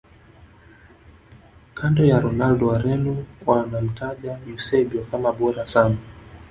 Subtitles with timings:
[1.73, 5.97] Kando ya Ronaldo wareno wanamtaja eusebio kama bora sana